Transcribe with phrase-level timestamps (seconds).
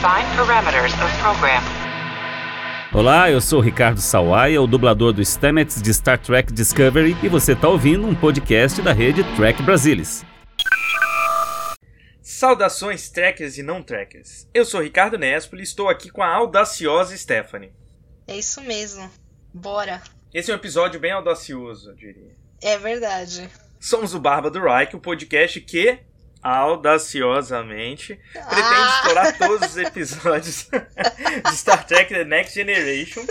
[0.00, 1.60] Define parameters of program.
[2.90, 7.28] Olá, eu sou o Ricardo Sawaia, o dublador do Stamets de Star Trek Discovery, e
[7.28, 10.24] você está ouvindo um podcast da rede Trek Brasilis.
[12.22, 14.48] Saudações trekkers e não trekkers.
[14.54, 17.70] Eu sou Ricardo Nespoli e estou aqui com a audaciosa Stephanie.
[18.26, 19.10] É isso mesmo.
[19.52, 20.00] Bora.
[20.32, 22.34] Esse é um episódio bem audacioso, eu diria.
[22.62, 23.50] É verdade.
[23.78, 25.98] Somos o Barba do Reich, o podcast que
[26.42, 28.94] audaciosamente pretende Ah!
[28.96, 30.68] explorar todos os episódios
[31.50, 33.22] de Star Trek The Next Generation,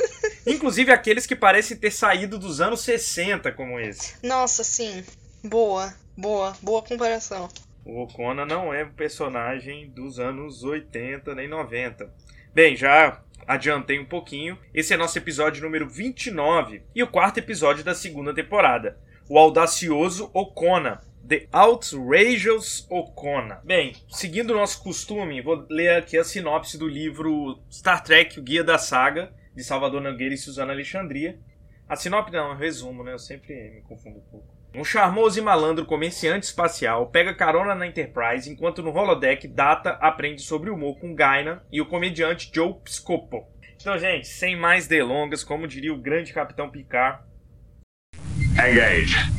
[0.46, 4.16] inclusive aqueles que parecem ter saído dos anos 60, como esse.
[4.26, 5.04] Nossa, sim.
[5.44, 5.94] Boa.
[6.18, 6.54] Boa.
[6.62, 7.50] Boa comparação.
[7.86, 12.14] O Okona não é um personagem dos anos 80 nem 90.
[12.54, 14.58] Bem, já adiantei um pouquinho.
[14.74, 19.00] Esse é nosso episódio número 29 e o quarto episódio da segunda temporada.
[19.28, 21.02] O audacioso Okona.
[21.30, 23.62] The Outrageous Okona.
[23.64, 28.42] Bem, seguindo o nosso costume, vou ler aqui a sinopse do livro Star Trek, o
[28.42, 31.38] Guia da Saga, de Salvador Nogueira e Suzana Alexandria.
[31.88, 33.14] A sinopse não, é um resumo, né?
[33.14, 34.48] Eu sempre me confundo um pouco.
[34.74, 40.42] Um charmoso e malandro comerciante espacial pega carona na Enterprise enquanto no holodeck Data aprende
[40.42, 43.48] sobre humor com Gaina e o comediante Joe Piscopo.
[43.80, 47.24] Então, gente, sem mais delongas, como diria o grande Capitão Picard,
[48.54, 49.39] Engage.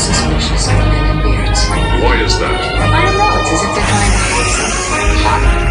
[0.00, 1.60] Suspicious of men in beards.
[2.00, 2.56] Why is that?
[2.56, 4.80] I don't know, it's as if they're trying to hide something.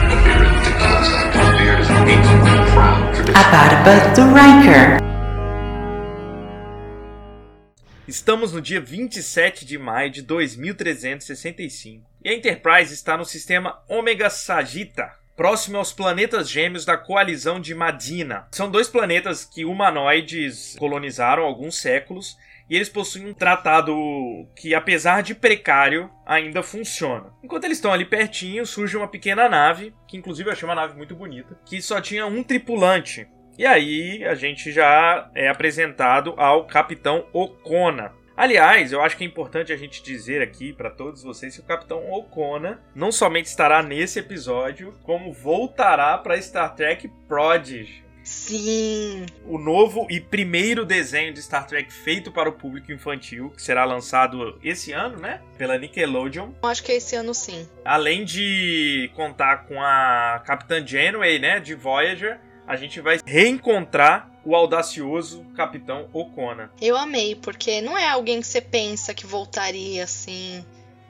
[0.09, 1.07] A beard is ridiculous.
[1.33, 3.35] A beard is an ancient, proud tradition.
[3.35, 4.99] A barba do Riker.
[8.07, 14.29] Estamos no dia 27 de maio de 2365 e a Enterprise está no sistema Omega
[14.29, 18.47] Sagitta, próximo aos planetas gêmeos da coalizão de Madina.
[18.51, 22.37] São dois planetas que humanoides colonizaram há alguns séculos
[22.69, 23.95] e eles possuem um tratado
[24.55, 27.33] que, apesar de precário, ainda funciona.
[27.43, 30.95] Enquanto eles estão ali pertinho, surge uma pequena nave, que inclusive eu achei uma nave
[30.95, 33.27] muito bonita, que só tinha um tripulante.
[33.57, 38.13] E aí a gente já é apresentado ao Capitão Okona.
[38.37, 41.65] Aliás, eu acho que é importante a gente dizer aqui para todos vocês que o
[41.65, 48.01] Capitão Okona não somente estará nesse episódio, como voltará para Star Trek Prodigy.
[48.49, 49.25] Sim.
[49.45, 53.85] O novo e primeiro desenho de Star Trek feito para o público infantil, que será
[53.85, 55.41] lançado esse ano, né?
[55.57, 56.49] Pela Nickelodeon.
[56.63, 57.67] Eu acho que é esse ano sim.
[57.85, 64.55] Além de contar com a Capitã Janeway, né, de Voyager, a gente vai reencontrar o
[64.55, 66.71] audacioso Capitão Okona.
[66.81, 70.65] Eu amei, porque não é alguém que você pensa que voltaria assim.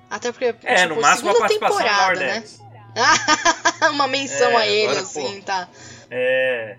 [0.09, 2.43] Até porque, É, tipo, no máximo a participação da temporada, né?
[3.91, 5.45] Uma menção É, a ele, agora, assim, pô.
[5.45, 5.69] tá?
[6.09, 6.77] É.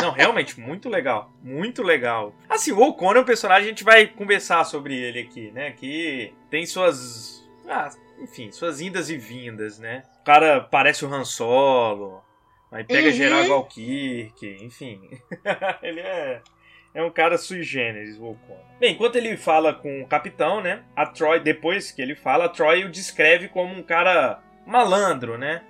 [0.00, 1.30] Não, realmente, muito legal.
[1.42, 2.34] Muito legal.
[2.48, 5.72] Assim, o Okona é um personagem, a gente vai conversar sobre ele aqui, né?
[5.72, 7.46] Que tem suas.
[7.68, 10.02] Ah, enfim, suas indas e vindas, né?
[10.20, 12.22] O cara parece o Han Solo,
[12.70, 13.14] aí pega Uhum.
[13.14, 15.00] geral igual o Kirk, enfim.
[15.82, 16.40] ele é.
[16.94, 18.60] É um cara sui generis, o Okona.
[18.78, 20.82] Bem, enquanto ele fala com o capitão, né?
[20.94, 25.62] A Troy, depois que ele fala, a Troy o descreve como um cara malandro, né?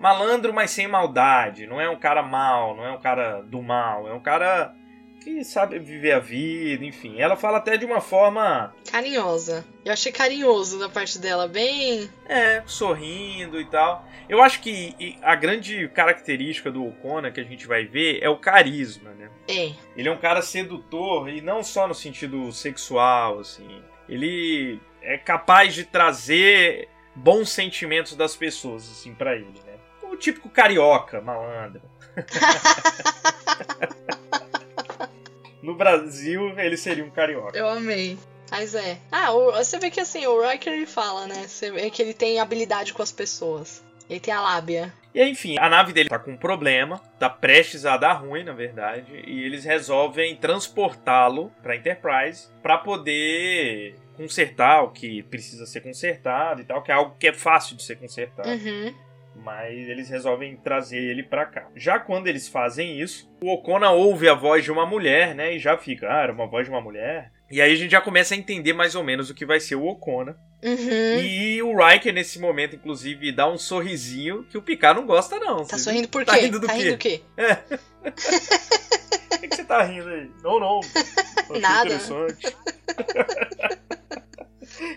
[0.00, 1.66] Malandro, mas sem maldade.
[1.66, 4.08] Não é um cara mal, não é um cara do mal.
[4.08, 4.74] É um cara
[5.22, 7.20] que sabe viver a vida, enfim.
[7.20, 9.64] Ela fala até de uma forma, Carinhosa.
[9.84, 12.08] Eu achei carinhoso da parte dela, bem.
[12.26, 14.08] é, sorrindo e tal.
[14.28, 18.38] Eu acho que a grande característica do Okona que a gente vai ver é o
[18.38, 19.28] carisma, né?
[19.48, 19.72] É.
[19.96, 23.82] Ele é um cara sedutor e não só no sentido sexual, assim.
[24.08, 29.69] Ele é capaz de trazer bons sentimentos das pessoas, assim, pra ele, né?
[30.20, 31.82] Típico carioca, malandro.
[35.62, 37.58] no Brasil, ele seria um carioca.
[37.58, 38.18] Eu amei.
[38.50, 38.98] Mas é.
[39.10, 41.46] Ah, você vê que assim, o Riker ele fala, né?
[41.46, 43.82] Você vê que ele tem habilidade com as pessoas.
[44.08, 44.92] Ele tem a lábia.
[45.14, 48.52] E enfim, a nave dele tá com um problema, tá prestes a dar ruim, na
[48.52, 56.60] verdade, e eles resolvem transportá-lo pra Enterprise pra poder consertar o que precisa ser consertado
[56.60, 58.48] e tal, que é algo que é fácil de ser consertado.
[58.48, 58.94] Uhum.
[59.42, 61.66] Mas eles resolvem trazer ele pra cá.
[61.74, 65.54] Já quando eles fazem isso, o Okona ouve a voz de uma mulher, né?
[65.54, 67.32] E já fica, ah, era uma voz de uma mulher.
[67.50, 69.74] E aí a gente já começa a entender mais ou menos o que vai ser
[69.76, 70.36] o Okona.
[70.62, 71.20] Uhum.
[71.22, 75.64] E o Riker, nesse momento, inclusive, dá um sorrisinho que o Picard não gosta, não.
[75.64, 76.40] Tá sorrindo por Tá quê?
[76.42, 76.82] rindo do tá quê?
[76.82, 77.22] rindo o quê?
[79.30, 80.30] Por que, que você tá rindo aí?
[80.42, 80.80] Não, não.
[81.60, 81.86] Nada.
[81.94, 82.54] interessante.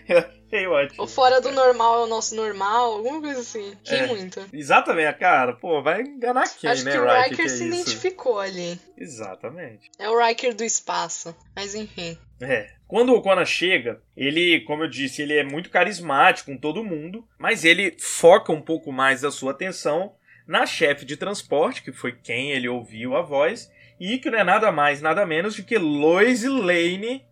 [0.54, 1.02] Achei ótimo.
[1.02, 3.76] O fora do normal é o nosso normal, alguma coisa assim.
[3.84, 4.06] Ri É.
[4.06, 4.40] muito.
[4.52, 5.52] Exatamente, cara.
[5.54, 7.22] Pô, vai enganar quem, Acho né, que o Riker?
[7.22, 8.78] Riker que é se identificou ali.
[8.96, 9.90] Exatamente.
[9.98, 11.34] É o Riker do espaço.
[11.56, 12.16] Mas enfim.
[12.40, 12.70] É.
[12.86, 17.26] Quando o O'Connor chega, ele, como eu disse, ele é muito carismático com todo mundo,
[17.36, 20.14] mas ele foca um pouco mais da sua atenção
[20.46, 23.68] na chefe de transporte, que foi quem ele ouviu a voz,
[23.98, 27.24] e que não é nada mais, nada menos do que Lois Lane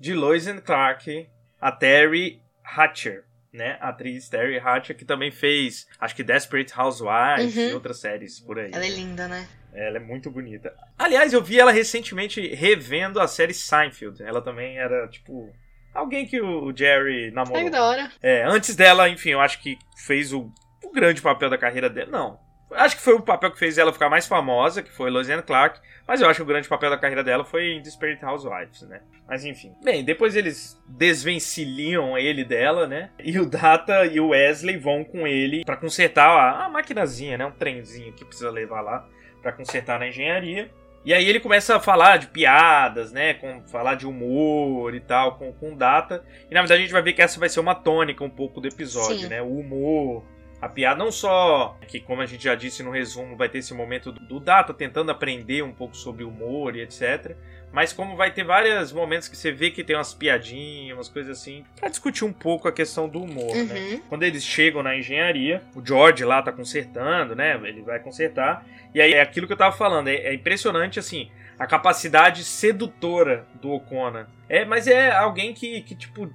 [0.00, 1.28] de Lois and Clark,
[1.60, 3.76] a Terry Hatcher, né?
[3.80, 7.68] A atriz Terry Hatcher, que também fez, acho que Desperate Housewives Uhum.
[7.70, 8.70] e outras séries por aí.
[8.72, 9.46] Ela é linda, né?
[9.72, 10.72] Ela é muito bonita.
[10.98, 14.22] Aliás, eu vi ela recentemente revendo a série Seinfeld.
[14.22, 15.52] Ela também era, tipo,
[15.92, 17.62] alguém que o Jerry namorou.
[17.64, 18.10] Que da hora.
[18.22, 20.52] É, antes dela, enfim, eu acho que fez o,
[20.82, 22.10] o grande papel da carreira dela.
[22.10, 22.43] Não.
[22.74, 25.80] Acho que foi o papel que fez ela ficar mais famosa, que foi Loisiana Clark.
[26.06, 29.00] Mas eu acho que o grande papel da carreira dela foi em Desperate Housewives, né?
[29.26, 29.72] Mas enfim.
[29.82, 33.10] Bem, depois eles desvencilham ele dela, né?
[33.18, 37.46] E o Data e o Wesley vão com ele pra consertar a, a maquinazinha, né?
[37.46, 39.08] Um trenzinho que precisa levar lá
[39.40, 40.70] pra consertar na engenharia.
[41.04, 43.34] E aí ele começa a falar de piadas, né?
[43.34, 46.24] Com, falar de humor e tal, com, com data.
[46.50, 48.60] E na verdade a gente vai ver que essa vai ser uma tônica um pouco
[48.60, 49.28] do episódio, Sim.
[49.28, 49.42] né?
[49.42, 50.24] O humor,
[50.64, 53.74] a piada, não só que, como a gente já disse no resumo, vai ter esse
[53.74, 57.36] momento do, Data tentando aprender um pouco sobre humor e etc.
[57.70, 61.38] Mas como vai ter vários momentos que você vê que tem umas piadinhas, umas coisas
[61.38, 63.74] assim, pra discutir um pouco a questão do humor, né?
[63.74, 64.00] Uhum.
[64.08, 67.60] Quando eles chegam na engenharia, o George lá tá consertando, né?
[67.62, 68.64] Ele vai consertar.
[68.94, 73.46] E aí é aquilo que eu tava falando, é, é impressionante assim, a capacidade sedutora
[73.60, 74.26] do O'Connor.
[74.48, 76.32] É, mas é alguém que, que tipo,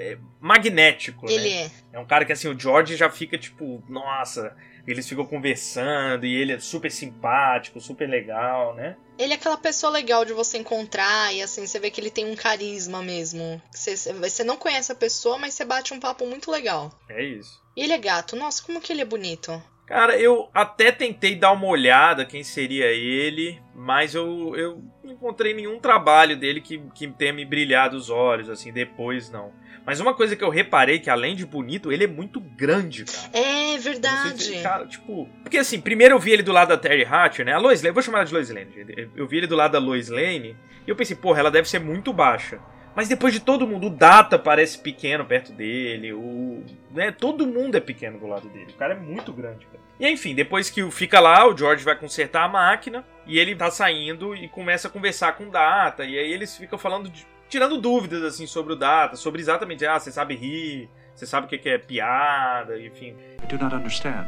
[0.00, 1.32] é magnético, né?
[1.32, 1.70] Ele é.
[1.92, 4.56] É um cara que assim, o George já fica tipo, nossa,
[4.86, 8.96] eles ficam conversando e ele é super simpático, super legal, né?
[9.18, 12.24] Ele é aquela pessoa legal de você encontrar e assim, você vê que ele tem
[12.24, 13.60] um carisma mesmo.
[13.70, 16.90] Você, você não conhece a pessoa, mas você bate um papo muito legal.
[17.08, 17.60] É isso.
[17.76, 18.36] E ele é gato.
[18.36, 19.62] Nossa, como que ele é bonito.
[19.86, 24.84] Cara, eu até tentei dar uma olhada quem seria ele, mas eu, eu
[25.20, 29.52] encontrei nenhum trabalho dele que, que tenha me brilhado os olhos, assim, depois não.
[29.84, 33.30] Mas uma coisa que eu reparei, que além de bonito, ele é muito grande, cara.
[33.32, 34.42] É verdade.
[34.42, 35.28] se- Cara, tipo.
[35.42, 37.52] Porque assim, primeiro eu vi ele do lado da Terry Hatcher, né?
[37.52, 39.08] A Lois Lane, eu vou chamar ela de Lois Lane, gente.
[39.16, 40.54] Eu vi ele do lado da Lois Lane
[40.86, 42.58] e eu pensei, porra, ela deve ser muito baixa.
[42.94, 46.62] Mas depois de todo mundo, o Data parece pequeno perto dele, o.
[46.90, 48.66] Né, todo mundo é pequeno do lado dele.
[48.70, 49.80] O cara é muito grande, cara.
[50.00, 53.54] E enfim, depois que o fica lá, o George vai consertar a máquina e ele
[53.54, 56.04] tá saindo e começa a conversar com o Data.
[56.04, 57.26] E aí eles ficam falando de.
[57.50, 61.50] tirando dúvidas assim sobre o Data, sobre exatamente, ah, você sabe rir, você sabe o
[61.50, 63.14] que que é piada, enfim.
[63.42, 64.26] I do not understand.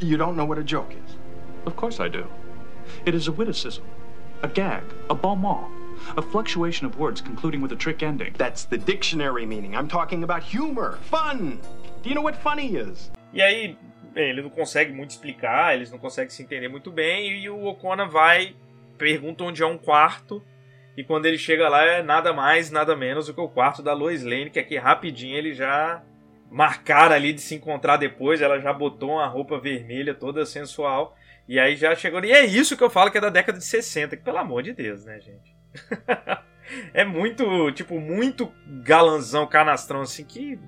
[0.00, 1.16] You don't know what a joke is.
[1.66, 2.26] Of course I do.
[3.06, 3.84] It is a witticism,
[4.42, 5.70] a gag, a bon mot,
[6.16, 8.34] a fluctuation of words concluding with a trick ending.
[8.36, 9.76] That's the dictionary meaning.
[9.76, 11.60] I'm talking about humor, fun.
[12.02, 13.12] Do you know what funny is?
[13.32, 13.78] E aí,
[14.14, 18.08] ele não consegue muito explicar, eles não conseguem se entender muito bem, e o O'Connor
[18.08, 18.54] vai,
[18.98, 20.42] pergunta onde é um quarto,
[20.96, 23.94] e quando ele chega lá é nada mais, nada menos do que o quarto da
[23.94, 26.02] Lois Lane, que aqui rapidinho ele já
[26.50, 31.16] marcaram ali de se encontrar depois, ela já botou uma roupa vermelha toda sensual,
[31.48, 32.22] e aí já chegou.
[32.24, 34.62] E é isso que eu falo que é da década de 60, que pelo amor
[34.62, 35.56] de Deus, né, gente?
[36.92, 38.52] é muito, tipo, muito
[38.84, 40.58] galanzão, canastrão, assim, que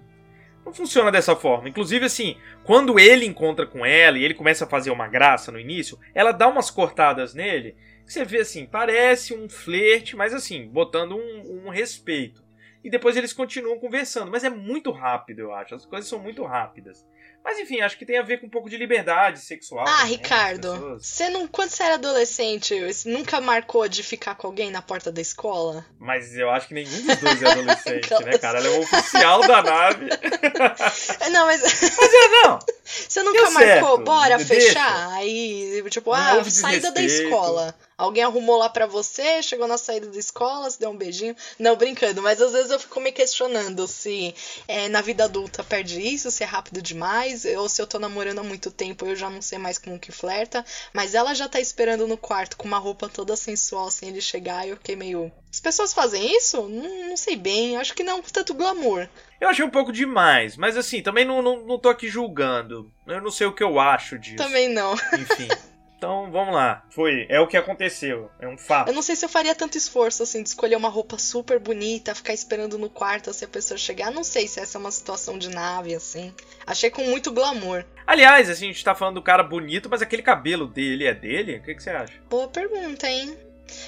[0.65, 1.69] não funciona dessa forma.
[1.69, 5.61] Inclusive, assim, quando ele encontra com ela e ele começa a fazer uma graça no
[5.61, 7.77] início, ela dá umas cortadas nele,
[8.07, 12.43] você vê assim, parece um flerte, mas assim, botando um, um respeito.
[12.83, 15.75] E depois eles continuam conversando, mas é muito rápido, eu acho.
[15.75, 17.07] As coisas são muito rápidas.
[17.45, 19.85] Mas enfim, acho que tem a ver com um pouco de liberdade sexual.
[19.87, 24.47] Ah, também, Ricardo, você não, quando você era adolescente, você nunca marcou de ficar com
[24.47, 25.85] alguém na porta da escola?
[25.99, 28.59] Mas eu acho que nenhum dos dois é adolescente, né, cara?
[28.59, 30.07] Ela é um oficial da nave.
[31.31, 32.59] Não, mas Mas é, não.
[32.85, 34.55] você nunca Deu marcou, certo, bora deixa.
[34.55, 35.09] fechar?
[35.13, 37.75] Aí, tipo, Não ah, saída da escola.
[37.97, 41.37] Alguém arrumou lá pra você, chegou na saída da escola, se deu um beijinho.
[41.59, 44.35] Não, brincando, mas às vezes eu fico me questionando se
[44.67, 48.41] é, na vida adulta perde isso, se é rápido demais, ou se eu tô namorando
[48.41, 50.65] há muito tempo eu já não sei mais como que flerta.
[50.93, 54.67] Mas ela já tá esperando no quarto com uma roupa toda sensual sem ele chegar
[54.67, 55.31] e eu fiquei meio.
[55.53, 56.69] As pessoas fazem isso?
[56.69, 59.09] Não, não sei bem, acho que não com tanto glamour.
[59.41, 62.91] Eu achei um pouco demais, mas assim, também não, não, não tô aqui julgando.
[63.07, 64.37] Eu não sei o que eu acho disso.
[64.37, 64.95] Também não.
[64.95, 65.49] Enfim.
[66.05, 66.85] Então, vamos lá.
[66.91, 68.31] Foi, é o que aconteceu.
[68.39, 68.89] É um fato.
[68.89, 72.15] Eu não sei se eu faria tanto esforço, assim, de escolher uma roupa super bonita,
[72.15, 74.11] ficar esperando no quarto se a pessoa chegar.
[74.11, 76.33] Não sei se essa é uma situação de nave, assim.
[76.67, 77.85] Achei com muito glamour.
[78.07, 81.57] Aliás, assim, a gente tá falando do cara bonito, mas aquele cabelo dele é dele?
[81.57, 82.13] O que, que você acha?
[82.29, 83.37] Boa pergunta, hein?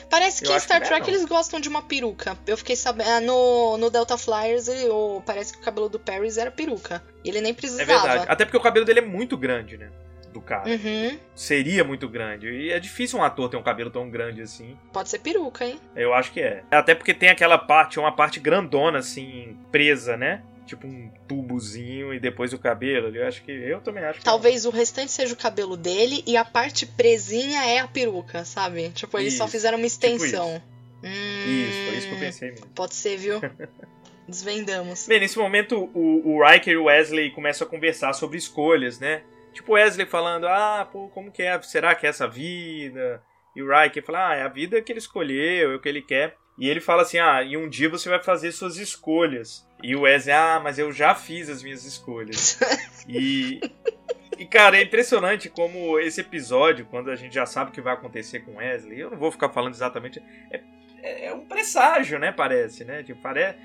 [0.08, 1.08] Parece que em Star que é, Trek não.
[1.14, 2.36] eles gostam de uma peruca.
[2.46, 3.08] Eu fiquei sabendo.
[3.10, 7.02] ah, No, no Delta Flyers, ele, o- parece que o cabelo do Paris era peruca.
[7.22, 7.86] E ele nem É precisava.
[8.08, 8.24] verdade.
[8.26, 9.90] Até porque o cabelo dele é muito grande, né?
[10.36, 10.68] Do cara.
[10.68, 11.18] Uhum.
[11.34, 12.48] Seria muito grande.
[12.48, 14.76] E é difícil um ator ter um cabelo tão grande assim.
[14.92, 15.80] Pode ser peruca, hein?
[15.94, 16.62] Eu acho que é.
[16.70, 20.42] Até porque tem aquela parte, uma parte grandona, assim, presa, né?
[20.66, 23.14] Tipo um tubozinho e depois o cabelo.
[23.14, 23.52] Eu acho que.
[23.52, 24.24] Eu também acho que.
[24.24, 28.90] Talvez o restante seja o cabelo dele e a parte presinha é a peruca, sabe?
[28.90, 30.62] Tipo, eles só Isso, fizeram uma tipo extensão.
[31.02, 31.08] É.
[31.08, 32.66] Hum, Isso, foi isso que eu pensei mesmo.
[32.74, 33.40] Pode ser, viu?
[34.28, 35.06] Desvendamos.
[35.06, 39.22] Bem, nesse momento o, o Riker e o Wesley começam a conversar sobre escolhas, né?
[39.56, 41.60] Tipo o Wesley falando, ah, pô, como que é?
[41.62, 43.22] Será que é essa vida?
[43.56, 46.02] E o Riker fala, ah, é a vida que ele escolheu, é o que ele
[46.02, 46.36] quer.
[46.58, 49.66] E ele fala assim, ah, e um dia você vai fazer suas escolhas.
[49.82, 52.60] E o Wesley, ah, mas eu já fiz as minhas escolhas.
[53.08, 53.58] e,
[54.38, 57.94] e, cara, é impressionante como esse episódio, quando a gente já sabe o que vai
[57.94, 60.22] acontecer com o Wesley, eu não vou ficar falando exatamente,
[61.02, 63.02] é, é um presságio, né, parece, né?
[63.02, 63.58] Tipo, parece...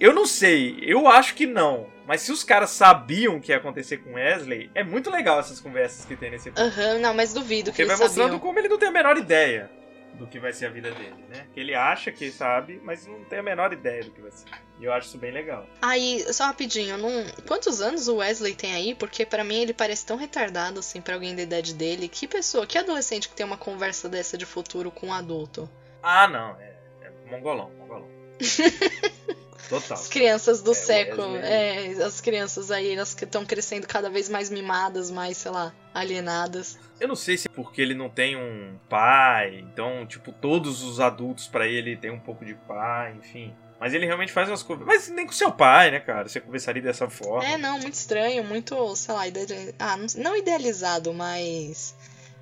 [0.00, 1.86] Eu não sei, eu acho que não.
[2.06, 5.60] Mas se os caras sabiam o que ia acontecer com Wesley, é muito legal essas
[5.60, 6.72] conversas que tem nesse episódio.
[6.72, 8.40] Aham, não, mas duvido que Porque vai eles mostrando sabiam.
[8.40, 9.70] como ele não tem a menor ideia
[10.14, 11.46] do que vai ser a vida dele, né?
[11.52, 14.46] Que ele acha que sabe, mas não tem a menor ideia do que vai ser.
[14.80, 15.66] E eu acho isso bem legal.
[15.82, 17.24] Aí, só rapidinho, não...
[17.46, 18.94] quantos anos o Wesley tem aí?
[18.94, 22.08] Porque pra mim ele parece tão retardado assim pra alguém da idade dele.
[22.08, 25.68] Que pessoa, que adolescente que tem uma conversa dessa de futuro com um adulto?
[26.02, 28.08] Ah, não, é, é mongolão, mongolão.
[29.68, 29.98] Total.
[29.98, 34.28] As crianças do É, século, é, as crianças aí, elas que estão crescendo cada vez
[34.28, 36.78] mais mimadas, mais, sei lá, alienadas.
[36.98, 41.00] Eu não sei se é porque ele não tem um pai, então, tipo, todos os
[41.00, 43.54] adultos pra ele tem um pouco de pai, enfim.
[43.78, 44.84] Mas ele realmente faz umas coisas.
[44.86, 46.26] Mas nem com seu pai, né, cara?
[46.26, 47.44] Você conversaria dessa forma.
[47.44, 49.22] É, não, muito estranho, muito, sei lá,
[49.78, 51.94] ah, não, idealizado, mas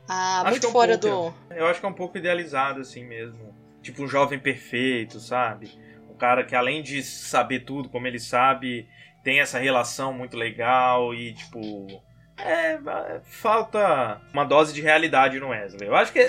[0.08, 2.80] ah, Acho muito é um fora pouco, do Eu acho que é um pouco idealizado,
[2.80, 3.54] assim mesmo.
[3.82, 5.70] Tipo um jovem perfeito, sabe?
[6.18, 8.88] Cara que além de saber tudo como ele sabe,
[9.22, 12.02] tem essa relação muito legal e, tipo.
[12.38, 15.88] É, é, falta uma dose de realidade no Wesley.
[15.88, 16.26] Eu acho que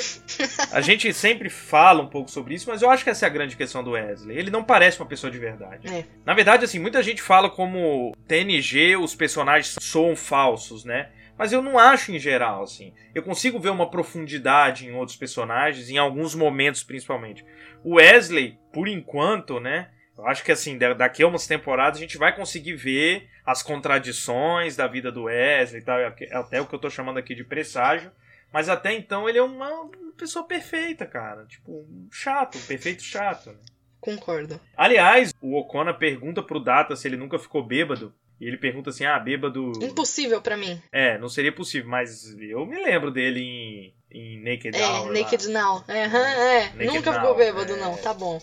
[0.72, 3.32] a gente sempre fala um pouco sobre isso, mas eu acho que essa é a
[3.32, 4.38] grande questão do Wesley.
[4.38, 5.88] Ele não parece uma pessoa de verdade.
[5.94, 6.06] É.
[6.25, 11.10] Na verdade, assim, muita gente fala como TNG os personagens soam falsos, né?
[11.38, 12.94] Mas eu não acho em geral, assim.
[13.13, 17.46] Eu consigo ver uma profundidade em outros personagens, em alguns momentos principalmente.
[17.84, 19.89] O Wesley, por enquanto, né?
[20.17, 23.62] Eu acho que assim, da- daqui a umas temporadas a gente vai conseguir ver as
[23.62, 26.00] contradições da vida do Wesley e tal.
[26.00, 28.12] é Até o que eu tô chamando aqui de presságio.
[28.51, 31.46] Mas até então ele é uma pessoa perfeita, cara.
[31.46, 33.50] Tipo, um chato, perfeito chato.
[33.51, 33.58] Né?
[34.00, 34.60] concordo.
[34.75, 38.13] Aliás, o Okona pergunta pro Data se ele nunca ficou bêbado.
[38.39, 39.72] E ele pergunta assim: ah, bêbado.
[39.82, 40.82] Impossível pra mim.
[40.91, 45.08] É, não seria possível, mas eu me lembro dele em, em Naked É, Hour.
[45.08, 45.13] lá.
[45.13, 45.84] Naked Now.
[45.88, 46.63] É, é.
[46.70, 47.77] Naked Nunca Now, ficou bêbado, é.
[47.77, 48.39] não, tá bom.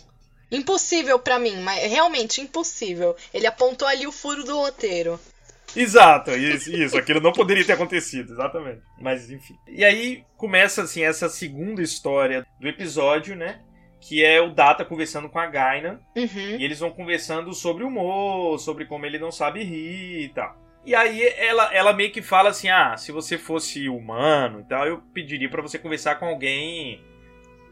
[0.50, 3.16] Impossível pra mim, mas realmente impossível.
[3.32, 5.18] Ele apontou ali o furo do roteiro.
[5.74, 8.80] Exato, isso, isso, aquilo não poderia ter acontecido, exatamente.
[9.00, 9.56] Mas enfim.
[9.66, 13.60] E aí começa assim essa segunda história do episódio, né?
[14.06, 16.00] Que é o Data conversando com a Gaina.
[16.14, 16.56] Uhum.
[16.58, 20.62] E eles vão conversando sobre o humor, sobre como ele não sabe rir e tal.
[20.84, 24.86] E aí ela, ela meio que fala assim: ah, se você fosse humano e tal,
[24.86, 27.02] eu pediria pra você conversar com alguém.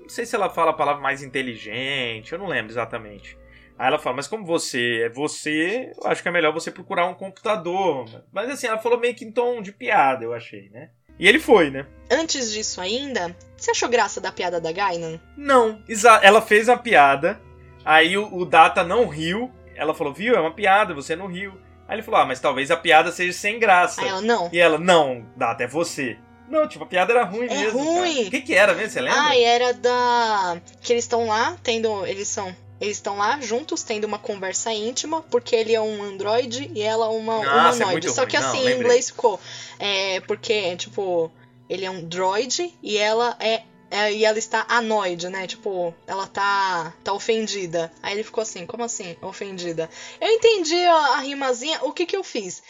[0.01, 3.37] Não sei se ela fala a palavra mais inteligente, eu não lembro exatamente.
[3.79, 7.07] Aí ela fala, mas como você é você, eu acho que é melhor você procurar
[7.07, 8.07] um computador.
[8.33, 10.91] Mas assim, ela falou meio que em tom de piada, eu achei, né?
[11.19, 11.87] E ele foi, né?
[12.11, 15.19] Antes disso ainda, você achou graça da piada da Gainan?
[15.37, 15.83] Não,
[16.21, 17.41] ela fez a piada,
[17.85, 19.51] aí o, o Data não riu.
[19.75, 21.53] Ela falou, viu, é uma piada, você não riu.
[21.89, 24.03] Aí ele falou, ah, mas talvez a piada seja sem graça.
[24.03, 24.51] Aí ela, não.
[24.53, 26.19] E ela, não, Data, é você.
[26.49, 27.79] Não, tipo, a piada era ruim É mesmo.
[27.83, 28.15] ruim.
[28.17, 28.27] cara.
[28.27, 28.91] O que, que era mesmo?
[28.91, 29.21] Você lembra?
[29.23, 30.61] Ah, era da.
[30.83, 32.05] Que eles estão lá, tendo.
[32.07, 32.55] Eles são.
[32.83, 37.09] Eles estão lá juntos, tendo uma conversa íntima, porque ele é um androide e ela
[37.11, 37.93] uma Nossa, é humanoide.
[37.93, 38.81] muito Só que Não, assim, em lembrei.
[38.81, 39.39] inglês ficou.
[39.79, 41.31] É, porque, tipo,
[41.71, 43.63] ele é um droid e ela é.
[43.89, 45.47] é- e ela está anoide, né?
[45.47, 47.93] Tipo, ela tá, tá ofendida.
[48.03, 49.89] Aí ele ficou assim, como assim, ofendida?
[50.21, 52.63] Eu entendi a, a rimazinha, o que que eu fiz?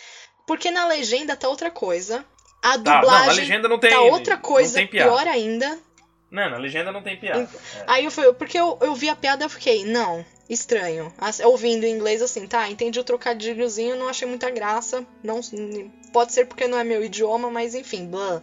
[0.47, 2.23] Porque na legenda tá outra coisa.
[2.62, 3.90] A Tá, não, dublagem na legenda não tem.
[3.90, 5.78] tá outra coisa, não pior ainda.
[6.32, 7.42] Não, na legenda não tem piada.
[7.42, 7.84] É.
[7.86, 11.12] Aí eu fui, porque eu, eu vi a piada e eu fiquei, não, estranho.
[11.44, 15.06] Ouvindo em inglês assim, tá, entendi o trocadilhozinho, não achei muita graça.
[15.22, 15.40] Não,
[16.12, 18.40] pode ser porque não é meu idioma, mas enfim, blá.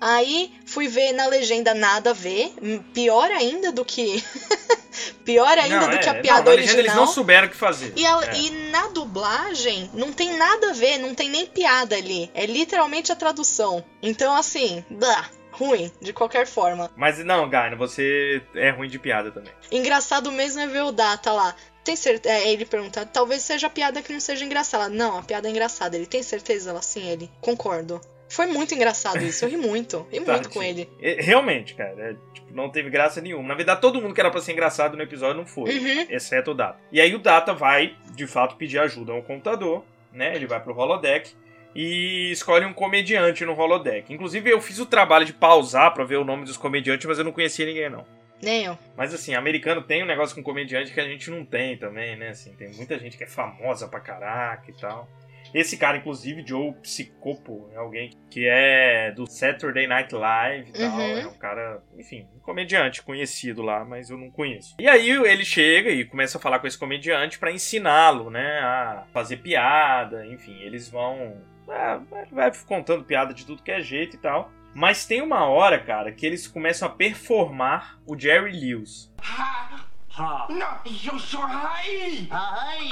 [0.00, 4.22] Aí fui ver na legenda nada a ver, hum, pior ainda do que.
[5.24, 6.84] pior ainda Não, do é, que a não, piada na legenda original.
[6.84, 7.92] eles não souberam o que fazer.
[7.96, 8.36] E, a- É.
[8.38, 12.30] e na dublagem não tem nada a ver, não tem nem piada ali.
[12.34, 13.82] É literalmente a tradução.
[14.02, 15.28] Então, assim, blá,
[15.58, 16.90] ruim, de qualquer forma.
[16.96, 19.52] Mas não, Gaina, você é ruim de piada também.
[19.72, 21.54] Engraçado mesmo é ver o Data lá.
[21.84, 22.34] Tem certeza?
[22.34, 24.84] É, ele pergunta, talvez seja a piada que não seja engraçada.
[24.84, 25.96] Ela, não, a piada é engraçada.
[25.96, 26.70] Ele tem certeza?
[26.70, 27.30] Ela, sim, ele.
[27.40, 28.00] Concordo.
[28.28, 30.04] Foi muito engraçado isso, eu ri muito.
[30.10, 30.90] Ri muito com ele.
[31.00, 33.46] Realmente, cara, é, tipo, não teve graça nenhuma.
[33.48, 36.06] Na verdade, todo mundo que era pra ser engraçado no episódio não foi, Uhum.
[36.10, 36.76] exceto o Data.
[36.90, 40.34] E aí o Data vai, de fato, pedir ajuda ao computador, né?
[40.34, 41.30] Ele vai pro holodeck
[41.76, 44.12] e escolhe um comediante no holodeck.
[44.12, 47.24] Inclusive, eu fiz o trabalho de pausar pra ver o nome dos comediantes, mas eu
[47.24, 48.04] não conhecia ninguém, não.
[48.42, 48.78] Nem eu.
[48.96, 52.28] Mas assim, americano tem um negócio com comediante que a gente não tem também, né?
[52.30, 55.08] Assim, tem muita gente que é famosa pra caraca e tal.
[55.54, 60.98] Esse cara, inclusive, Joe Psicopo, é alguém que é do Saturday Night Live e tal.
[60.98, 61.18] Uhum.
[61.18, 64.74] É um cara, enfim, um comediante conhecido lá, mas eu não conheço.
[64.78, 68.58] E aí ele chega e começa a falar com esse comediante pra ensiná-lo, né?
[68.58, 71.36] A fazer piada, enfim, eles vão.
[71.68, 74.50] Ah, vai contando piada de tudo que é jeito e tal.
[74.74, 79.10] Mas tem uma hora, cara, que eles começam a performar o Jerry Lewis.
[79.22, 80.46] Ha.
[80.48, 82.26] No, yo so high.
[82.30, 82.88] Ahai!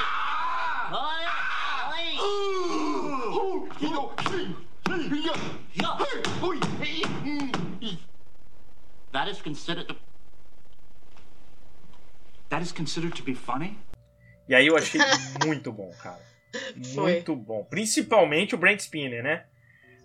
[0.90, 1.25] Ahai!
[1.25, 2.16] Ahai!
[2.21, 4.54] Ooh, you know, see,
[4.87, 5.37] see, yeah,
[5.75, 5.97] Yeah.
[5.99, 7.99] hey, oi, hey, mm,
[9.12, 9.95] That is considered.
[12.50, 13.78] That is considered to be funny?
[14.49, 15.00] E aí eu achei
[15.47, 16.21] muito bom, cara.
[16.94, 17.64] Muito bom.
[17.64, 19.44] Principalmente o Brent Spinner, né?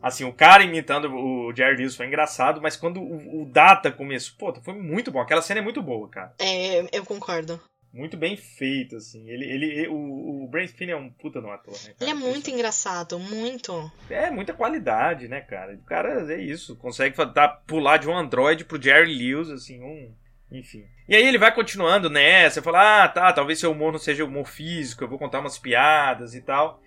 [0.01, 4.35] Assim, o cara imitando o Jerry Lewis foi engraçado, mas quando o, o Data começou,
[4.37, 5.19] pô, foi muito bom.
[5.19, 6.33] Aquela cena é muito boa, cara.
[6.39, 7.59] É, eu concordo.
[7.91, 9.27] Muito bem feito, assim.
[9.29, 11.93] Ele, ele, o, o Brent Spinner é um puta no ator, né?
[11.93, 11.95] cara?
[11.99, 13.91] Ele é muito engraçado, muito.
[14.09, 15.73] É, muita qualidade, né, cara?
[15.73, 20.13] O cara é isso, consegue dar, pular de um Android pro Jerry Lewis, assim, um.
[20.51, 20.85] Enfim.
[21.07, 24.47] E aí ele vai continuando nessa, fala, ah, tá, talvez seu humor não seja humor
[24.47, 26.81] físico, eu vou contar umas piadas e tal.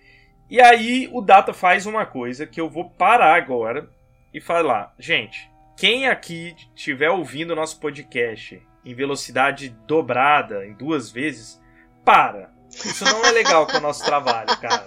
[0.49, 3.89] E aí o Data faz uma coisa que eu vou parar agora
[4.33, 11.09] e falar, gente, quem aqui estiver ouvindo o nosso podcast em velocidade dobrada, em duas
[11.09, 11.61] vezes,
[12.03, 12.51] para.
[12.69, 14.85] Isso não é legal com o nosso trabalho, cara.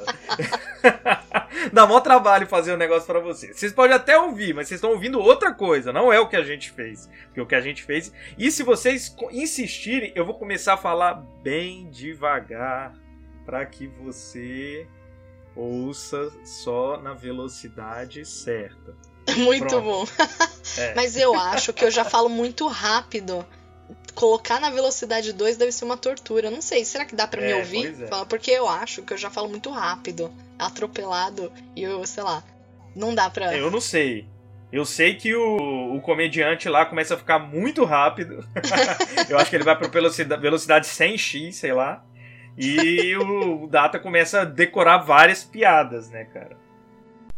[1.72, 3.56] Dá mó trabalho fazer um negócio pra vocês.
[3.56, 5.92] Vocês podem até ouvir, mas vocês estão ouvindo outra coisa.
[5.92, 7.08] Não é o que a gente fez.
[7.26, 8.12] Porque o que a gente fez.
[8.38, 12.94] E se vocês insistirem, eu vou começar a falar bem devagar.
[13.44, 14.88] Pra que você
[15.54, 18.94] ouça só na velocidade certa.
[19.36, 19.82] Muito Pronto.
[19.82, 20.06] bom.
[20.78, 20.94] É.
[20.96, 23.44] Mas eu acho que eu já falo muito rápido.
[24.16, 26.50] Colocar na velocidade 2 deve ser uma tortura.
[26.50, 27.94] Não sei, será que dá pra me É, ouvir?
[27.94, 28.24] pois é.
[28.24, 32.42] Porque eu acho que eu já falo muito rápido, atropelado, e eu, sei lá,
[32.94, 33.54] não dá pra.
[33.56, 34.26] Eu não sei.
[34.72, 38.44] Eu sei que o, o comediante lá começa a ficar muito rápido.
[39.28, 42.02] eu acho que ele vai pra velocidade, velocidade 100x, sei lá.
[42.58, 46.56] E o Data começa a decorar várias piadas, né, cara?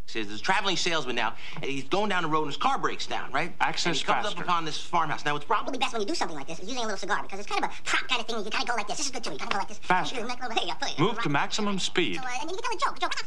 [0.08, 2.78] Says there's a traveling salesman now, and he's going down the road and his car
[2.78, 3.52] breaks down, right?
[3.60, 4.38] Access and he comes faster.
[4.40, 5.24] up upon this farmhouse.
[5.24, 6.96] Now it's probably Probably best when you do something like this is using a little
[6.96, 8.36] cigar because it's kind of a pop kind of thing.
[8.44, 8.96] You kind of go like this.
[8.98, 9.32] This is good too.
[9.32, 9.78] You kind of go like this.
[9.78, 10.20] Faster.
[10.20, 12.16] You neck over here, put it- Move to maximum speed.
[12.16, 13.00] So, uh, and you can tell a joke.
[13.00, 13.12] joke.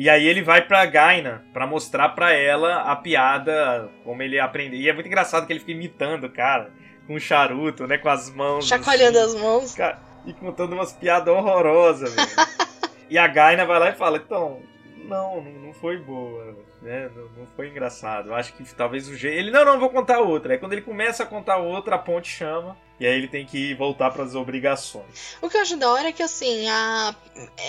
[0.00, 4.80] E aí ele vai pra Gaina pra mostrar pra ela a piada, como ele aprendeu.
[4.80, 6.70] E é muito engraçado que ele fica imitando o cara
[7.06, 8.66] com um charuto, né, com as mãos.
[8.66, 9.36] Chacoalhando assim.
[9.36, 9.74] as mãos.
[9.74, 12.28] Cara, e contando umas piadas horrorosas, velho.
[13.10, 14.62] e a Gaina vai lá e fala, então,
[15.04, 17.10] não, não não foi boa, né?
[17.14, 18.30] Não, não foi engraçado.
[18.30, 19.36] Eu acho que talvez o jeito.
[19.36, 20.54] Ele, não, não, vou contar outra.
[20.54, 22.74] Aí quando ele começa a contar outra, a ponte chama.
[23.00, 25.34] E aí ele tem que voltar pras obrigações.
[25.40, 27.16] O que eu acho da hora é que, assim, a...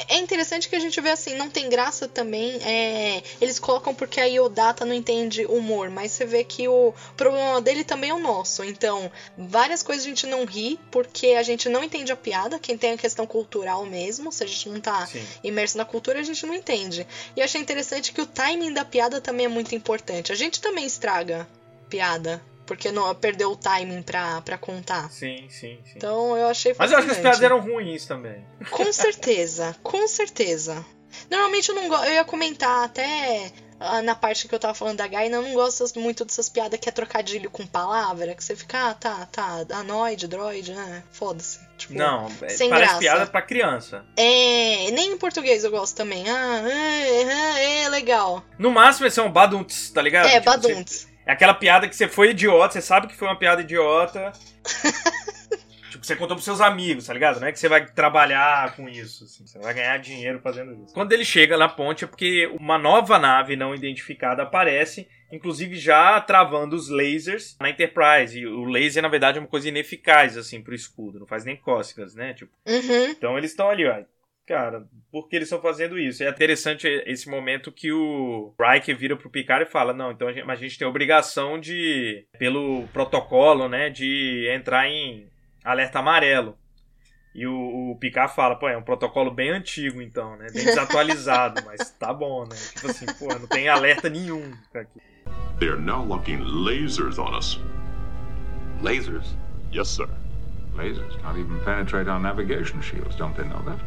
[0.10, 2.60] é interessante que a gente vê, assim, não tem graça também.
[2.62, 3.24] É...
[3.40, 7.62] Eles colocam porque aí o Data não entende humor, mas você vê que o problema
[7.62, 8.62] dele também é o nosso.
[8.66, 12.60] Então, várias coisas a gente não ri porque a gente não entende a piada.
[12.60, 15.26] Quem tem a questão cultural mesmo, se a gente não tá Sim.
[15.42, 17.08] imerso na cultura, a gente não entende.
[17.38, 20.34] E achei interessante que o timing da piada também é muito importante.
[20.34, 21.48] A gente também estraga
[21.90, 22.42] piada.
[22.72, 25.12] Porque não perdeu o timing pra, pra contar.
[25.12, 25.94] Sim, sim, sim.
[25.98, 28.46] Então eu achei Mas eu acho que as piadas eram ruins também.
[28.70, 30.86] Com certeza, com certeza.
[31.30, 32.06] Normalmente eu não gosto.
[32.06, 35.54] Eu ia comentar até ah, na parte que eu tava falando da Gaina, eu não
[35.54, 39.66] gosto muito dessas piadas que é trocadilho com palavra, que você fica, ah, tá, tá,
[39.72, 41.04] anoide, droid, né?
[41.12, 41.60] Foda-se.
[41.78, 43.00] Tipo, Não, é- sem parece graça.
[43.00, 44.06] piada pra criança.
[44.16, 46.24] É, nem em português eu gosto também.
[46.30, 48.42] Ah, é, é, é legal.
[48.58, 50.28] No máximo esse é um badunts, tá ligado?
[50.28, 51.02] É, Tipo, badunts.
[51.02, 54.32] você- é aquela piada que você foi idiota, você sabe que foi uma piada idiota.
[55.92, 57.40] tipo, você contou pros seus amigos, tá ligado?
[57.40, 60.94] Não é que você vai trabalhar com isso, assim, você vai ganhar dinheiro fazendo isso.
[60.94, 66.20] Quando ele chega na ponte é porque uma nova nave não identificada aparece, inclusive já
[66.22, 68.38] travando os lasers na Enterprise.
[68.40, 71.56] E o laser, na verdade, é uma coisa ineficaz, assim, pro escudo, não faz nem
[71.56, 72.34] cócegas, né?
[72.34, 73.06] Tipo, Uhum.
[73.10, 74.02] então eles estão ali, ó.
[74.52, 76.22] Cara, por que eles estão fazendo isso?
[76.22, 80.34] É interessante esse momento que o Riker vira pro Picard e fala: Não, então a
[80.34, 85.30] gente, a gente tem a obrigação de, pelo protocolo, né, de entrar em
[85.64, 86.58] alerta amarelo.
[87.34, 90.48] E o, o Picard fala, pô, é um protocolo bem antigo, então, né?
[90.54, 92.58] Bem desatualizado, mas tá bom, né?
[92.76, 95.00] Tipo assim, pô, não tem alerta nenhum aqui.
[95.60, 97.58] They are now locking lasers on us.
[98.82, 99.34] Lasers?
[99.74, 100.10] Yes, sir.
[100.76, 103.80] Lasers can't even penetrate our navigation shields, don't they know that?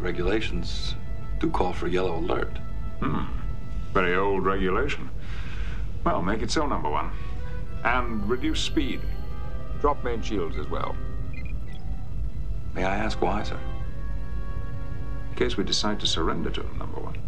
[0.00, 0.94] Regulations
[1.38, 2.58] do call for yellow alert.
[3.00, 3.24] Hmm.
[3.92, 5.10] Very old regulation.
[6.04, 7.10] Well, make it so, number one.
[7.84, 9.00] And reduce speed.
[9.80, 10.96] Drop main shields as well.
[12.74, 13.58] May I ask why, sir?
[15.30, 17.18] In case we decide to surrender to them, number one.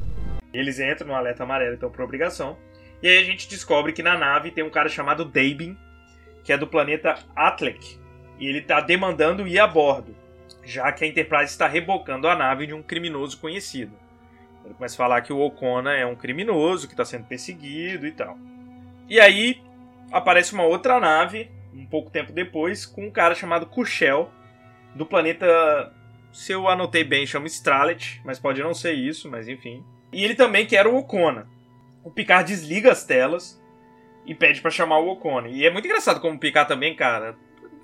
[0.54, 2.56] Eles entram no alerta amarelo, então, por obrigação.
[3.02, 5.76] E aí a gente descobre que na nave tem um cara chamado Dabin,
[6.44, 7.98] que é do planeta Atlek.
[8.38, 10.14] E ele está demandando ir a bordo,
[10.64, 13.92] já que a Enterprise está rebocando a nave de um criminoso conhecido.
[14.64, 18.12] Ele começa a falar que o Okona é um criminoso, que está sendo perseguido e
[18.12, 18.38] tal.
[19.08, 19.60] E aí
[20.10, 24.30] aparece uma outra nave, um pouco tempo depois, com um cara chamado Kushel,
[24.94, 25.92] do planeta.
[26.32, 29.84] Se eu anotei bem, chama Stralet, mas pode não ser isso, mas enfim.
[30.12, 31.46] E ele também quer o Okona.
[32.04, 33.60] O Picard desliga as telas
[34.24, 35.48] e pede para chamar o Okona.
[35.48, 37.36] E é muito engraçado como o Picard também, cara,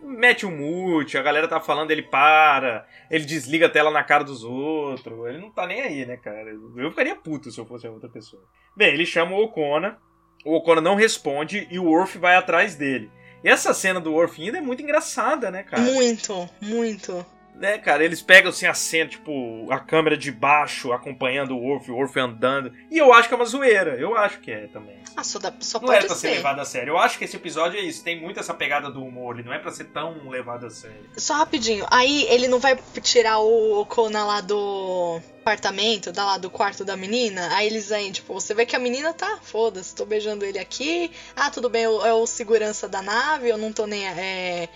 [0.09, 4.25] mete um mute, a galera tá falando, ele para, ele desliga a tela na cara
[4.25, 5.27] dos outros.
[5.27, 6.51] Ele não tá nem aí, né, cara?
[6.77, 8.43] Eu ficaria puto se eu fosse outra pessoa.
[8.77, 9.99] Bem, ele chama o Okona,
[10.45, 13.11] o Okona não responde e o Worf vai atrás dele.
[13.45, 15.83] E essa cena do Worf ainda é muito engraçada, né, cara?
[15.83, 17.25] Muito, muito.
[17.59, 21.91] Né, cara, eles pegam assim a cena, tipo, a câmera de baixo acompanhando o Worf,
[21.91, 22.73] o Worf andando.
[22.89, 24.97] E eu acho que é uma zoeira, eu acho que é também.
[25.17, 26.29] Ah, só, dá, só não é pra ser.
[26.29, 26.93] ser levado a sério.
[26.93, 29.53] Eu acho que esse episódio é isso, tem muito essa pegada do humor, ele não
[29.53, 31.11] é pra ser tão levado a sério.
[31.17, 36.51] Só rapidinho, aí ele não vai tirar o Kona lá do apartamento, da lá do
[36.51, 40.05] quarto da menina, aí eles aí, tipo, você vê que a menina tá, foda-se, tô
[40.05, 44.07] beijando ele aqui, ah, tudo bem, é o segurança da nave, eu não tô nem,
[44.07, 44.69] é,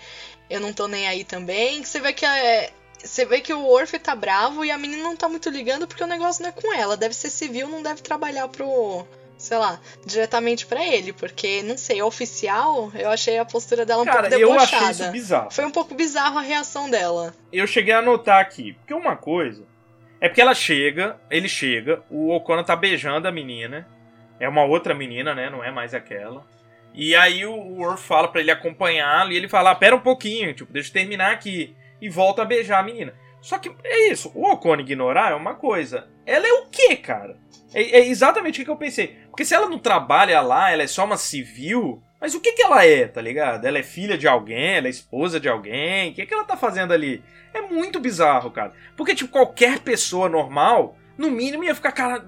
[0.49, 2.71] eu não tô nem aí também, você vê que é,
[3.03, 6.03] você vê que o Worf tá bravo e a menina não tá muito ligando porque
[6.03, 6.95] o negócio não é com ela.
[6.95, 9.05] Deve ser civil, não deve trabalhar pro.
[9.37, 14.05] Sei lá, diretamente para ele, porque, não sei, oficial, eu achei a postura dela um
[14.05, 14.85] Cara, pouco eu debochada.
[14.85, 15.51] achei isso bizarro.
[15.51, 17.33] Foi um pouco bizarro a reação dela.
[17.51, 19.65] Eu cheguei a anotar aqui, porque uma coisa
[20.21, 23.85] é porque ela chega, ele chega, o Okona tá beijando a menina,
[24.39, 26.45] é uma outra menina, né, não é mais aquela.
[26.93, 30.53] E aí o Worf fala para ele acompanhá-lo e ele fala: ah, pera um pouquinho,
[30.53, 33.13] tipo, deixa eu terminar aqui e volta a beijar a menina.
[33.41, 36.07] Só que é isso, o Ocon ignorar é uma coisa.
[36.25, 37.37] Ela é o quê, cara?
[37.73, 39.17] É, é exatamente o que eu pensei.
[39.29, 42.01] Porque se ela não trabalha lá, ela é só uma civil.
[42.21, 43.65] Mas o que, que ela é, tá ligado?
[43.65, 46.11] Ela é filha de alguém, ela é esposa de alguém.
[46.11, 47.21] O que, que ela tá fazendo ali?
[47.53, 48.71] É muito bizarro, cara.
[48.95, 52.25] Porque, tipo, qualquer pessoa normal, no mínimo, ia ficar cara,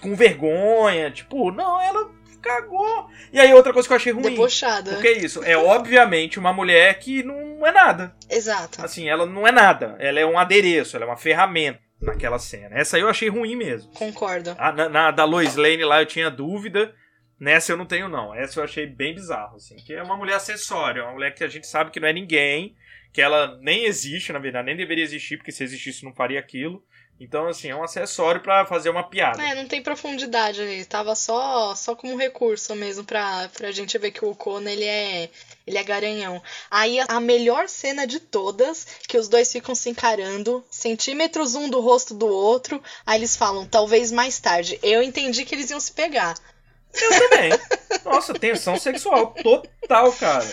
[0.00, 1.08] com vergonha.
[1.12, 2.10] Tipo, não, ela
[2.42, 3.08] cagou.
[3.32, 4.30] E aí, outra coisa que eu achei ruim.
[4.30, 4.92] Debochada.
[4.92, 5.42] Porque é isso.
[5.44, 8.14] É obviamente uma mulher que não é nada.
[8.30, 8.84] Exato.
[8.84, 9.96] Assim, ela não é nada.
[9.98, 12.78] Ela é um adereço, ela é uma ferramenta naquela cena.
[12.78, 13.90] Essa aí eu achei ruim mesmo.
[13.92, 14.54] Concordo.
[14.58, 16.94] A, na, na, da Lois Lane lá eu tinha dúvida.
[17.38, 18.34] Nessa eu não tenho, não.
[18.34, 19.76] Essa eu achei bem bizarro, assim.
[19.76, 22.74] Que é uma mulher acessória, uma mulher que a gente sabe que não é ninguém.
[23.12, 26.84] Que ela nem existe, na verdade, nem deveria existir, porque se existisse não faria aquilo.
[27.20, 29.42] Então, assim, é um acessório para fazer uma piada.
[29.42, 30.84] É, não tem profundidade ali.
[30.84, 35.28] Tava só, só como recurso mesmo pra, pra gente ver que o Kona, ele é,
[35.66, 36.40] ele é garanhão.
[36.70, 41.80] Aí, a melhor cena de todas, que os dois ficam se encarando, centímetros um do
[41.80, 44.78] rosto do outro, aí eles falam, talvez mais tarde.
[44.80, 46.36] Eu entendi que eles iam se pegar.
[46.94, 47.50] Eu também.
[48.04, 50.46] Nossa, tensão sexual total, cara.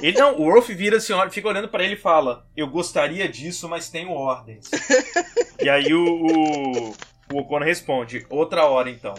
[0.00, 3.28] Ele não, o Worf vira assim, olha, fica olhando para ele e fala: Eu gostaria
[3.28, 4.70] disso, mas tenho ordens.
[5.64, 6.90] E aí o, o,
[7.32, 9.14] o Ocona responde: Outra hora então.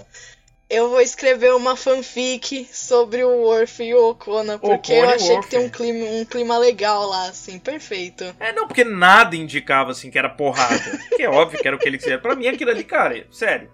[0.68, 5.14] Eu vou escrever uma fanfic sobre o Worf e o Ocona, porque Ocona eu e
[5.16, 5.48] achei Worf.
[5.48, 8.24] que tem um clima, um clima legal lá, assim, perfeito.
[8.40, 10.80] É, não, porque nada indicava assim que era porrada.
[11.16, 12.18] que é óbvio que era o que ele queria.
[12.18, 13.70] Pra mim, aquilo ali, cara, sério.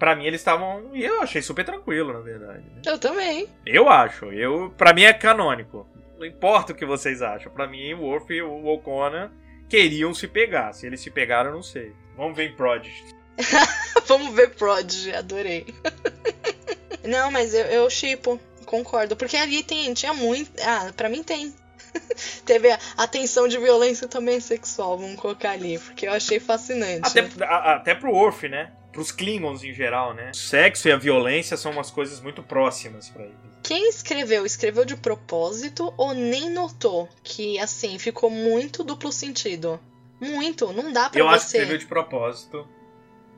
[0.00, 0.90] Pra mim, eles estavam.
[0.92, 2.58] E eu achei super tranquilo, na verdade.
[2.74, 2.82] né?
[2.86, 3.48] Eu também.
[3.64, 4.32] Eu acho.
[4.32, 5.86] Eu, pra mim é canônico.
[6.18, 7.52] Não importa o que vocês acham.
[7.52, 9.30] Pra mim, o Worf e o O'Connor
[9.68, 10.72] queriam se pegar.
[10.72, 11.92] Se eles se pegaram, eu não sei.
[12.16, 13.04] Vamos ver em Prodigy.
[14.06, 15.66] Vamos ver Prodigy, adorei.
[17.04, 19.16] Não, mas eu, eu chipo, concordo.
[19.16, 20.50] Porque ali tem, tinha muito.
[20.62, 21.52] Ah, pra mim tem.
[22.46, 27.18] Teve a, a tensão de violência também sexual, vamos colocar ali, porque eu achei fascinante.
[27.18, 28.72] Até, a- até pro Worf, né?
[28.92, 30.30] Pros Klingons em geral, né?
[30.32, 33.34] O sexo e a violência são umas coisas muito próximas pra eles.
[33.62, 39.80] Quem escreveu, escreveu de propósito ou nem notou que, assim, ficou muito duplo sentido?
[40.22, 41.78] Muito, não dá pra Eu acho que você.
[41.78, 42.66] de propósito.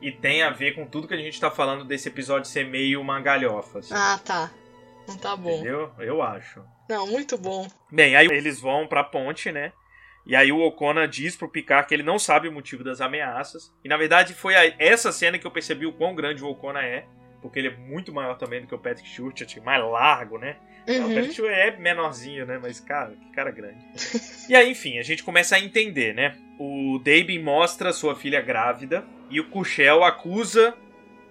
[0.01, 3.01] E tem a ver com tudo que a gente tá falando desse episódio ser meio
[3.01, 3.79] uma galhofa.
[3.79, 4.51] assim, Ah, tá.
[5.07, 5.55] Não tá bom.
[5.55, 5.91] Entendeu?
[5.97, 6.63] Eu acho.
[6.89, 7.67] Não, muito bom.
[7.91, 9.71] Bem, aí eles vão pra ponte, né?
[10.27, 13.71] E aí o Okona diz pro Picard que ele não sabe o motivo das ameaças.
[13.83, 17.05] E na verdade foi essa cena que eu percebi o quão grande o Okona é.
[17.47, 20.55] Porque ele é muito maior também do que o Patrick Stewart, mais largo, né?
[20.87, 21.07] O Uhum.
[21.15, 22.59] Patrick Stewart é menorzinho, né?
[22.61, 23.77] Mas, cara, que cara grande.
[24.49, 26.35] e aí, enfim, a gente começa a entender, né?
[26.59, 30.73] O Dabin mostra sua filha grávida e o Kushel acusa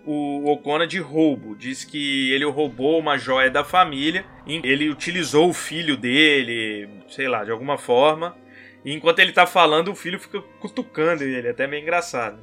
[0.06, 1.56] o Okona de roubo.
[1.56, 4.24] Diz que ele roubou uma joia da família.
[4.46, 8.36] e Ele utilizou o filho dele, sei lá, de alguma forma.
[8.84, 11.48] E enquanto ele tá falando, o filho fica cutucando ele.
[11.48, 12.38] É até meio engraçado.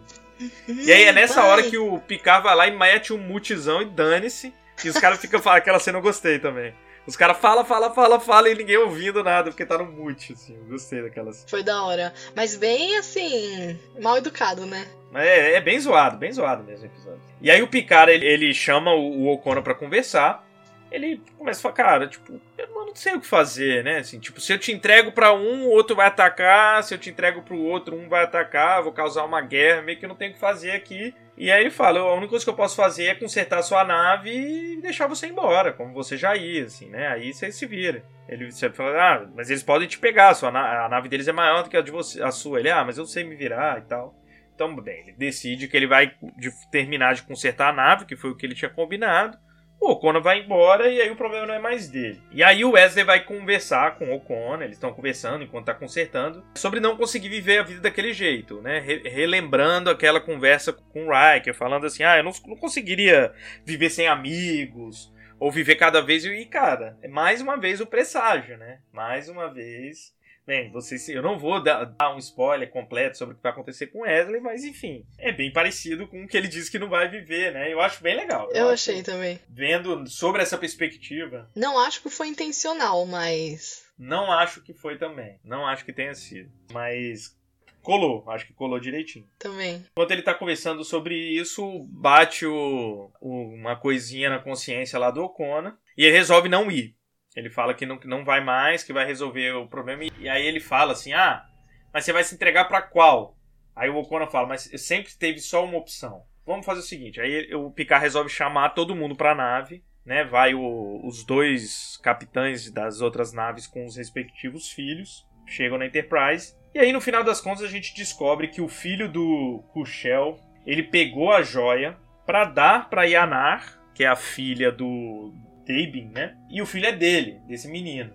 [0.68, 3.86] E aí é nessa hora que o Picard vai lá e mete um mutizão e
[3.86, 4.54] dane-se.
[4.84, 5.60] E os caras ficam falando.
[5.60, 6.74] Aquela cena eu gostei também.
[7.06, 10.56] Os caras falam, falam, falam, falam e ninguém ouvindo nada, porque tá no mute, assim.
[10.56, 11.46] Eu gostei daquelas.
[11.48, 12.14] Foi da hora.
[12.36, 14.88] Mas bem assim, mal educado, né?
[15.14, 17.22] É, é bem zoado, bem zoado mesmo o episódio.
[17.42, 20.48] E aí o Picard, ele, ele chama o, o O'Connor pra conversar.
[20.92, 24.00] Ele começa a falar, cara, tipo, eu não sei o que fazer, né?
[24.00, 26.84] Assim, tipo, se eu te entrego pra um, o outro vai atacar.
[26.84, 28.84] Se eu te entrego pro outro, um vai atacar.
[28.84, 31.16] Vou causar uma guerra, meio que eu não tenho o que fazer aqui.
[31.38, 33.84] E aí ele fala, a única coisa que eu posso fazer é consertar a sua
[33.86, 37.08] nave e deixar você embora, como você já ia, assim, né?
[37.08, 38.04] Aí você se vira.
[38.28, 41.28] Ele você fala, ah, mas eles podem te pegar, a, sua na- a nave deles
[41.28, 42.60] é maior do que a de você, a sua.
[42.60, 44.14] Ele, ah, mas eu sei me virar e tal.
[44.54, 48.30] Então, bem, ele decide que ele vai de- terminar de consertar a nave, que foi
[48.30, 49.38] o que ele tinha combinado.
[49.82, 52.22] O O'Connor vai embora e aí o problema não é mais dele.
[52.32, 56.46] E aí o Wesley vai conversar com o O'Connor, eles estão conversando enquanto tá consertando,
[56.56, 58.78] sobre não conseguir viver a vida daquele jeito, né?
[58.80, 63.34] Re- relembrando aquela conversa com o Riker, falando assim: ah, eu não, não conseguiria
[63.66, 66.24] viver sem amigos, ou viver cada vez.
[66.24, 68.82] E, cara, é mais uma vez o presságio, né?
[68.94, 70.14] Mais uma vez.
[70.46, 73.88] Bem, vocês, eu não vou dar, dar um spoiler completo sobre o que vai acontecer
[73.88, 77.08] com Wesley, mas enfim, é bem parecido com o que ele diz que não vai
[77.08, 77.72] viver, né?
[77.72, 78.50] Eu acho bem legal.
[78.52, 79.40] Eu acho- achei também.
[79.48, 83.84] Vendo sobre essa perspectiva, Não acho que foi intencional, mas.
[83.98, 85.40] não acho que foi também.
[85.44, 86.52] Não acho que tenha sido.
[86.74, 87.38] Mas
[87.84, 89.28] colou, acho que colou direitinho.
[89.40, 89.86] Também.
[89.92, 95.24] Enquanto ele tá conversando sobre isso, bate o, o- uma coisinha na consciência lá do
[95.24, 96.96] Ocona e ele resolve não ir.
[97.36, 100.04] Ele fala que não, que não vai mais, que vai resolver o problema.
[100.04, 101.46] E, e aí ele fala assim: Ah,
[101.94, 103.36] mas você vai se entregar pra qual?
[103.76, 106.24] Aí o Ocona fala: Mas sempre teve só uma opção.
[106.46, 109.84] Vamos fazer o seguinte: aí o Picard resolve chamar todo mundo pra nave.
[110.04, 115.28] Né, vai o- os dois capitães das outras naves com os respectivos filhos.
[115.46, 116.56] Chegam na Enterprise.
[116.74, 120.82] E aí, no final das contas, a gente descobre que o filho do Kushel, ele
[120.82, 125.32] pegou a joia pra dar pra Yanar, que é a filha do
[125.72, 126.36] Dabin, né?
[126.50, 128.12] E o filho é dele, desse menino.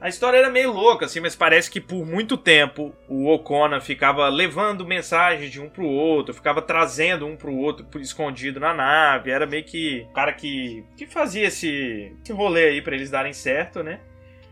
[0.00, 4.28] A história era meio louca, assim, mas parece que por muito tempo o O'Connor ficava
[4.28, 9.30] levando mensagens de um pro outro, ficava trazendo um pro outro escondido na nave.
[9.30, 13.32] Era meio que o cara que, que fazia esse, esse rolê aí pra eles darem
[13.32, 13.98] certo, né?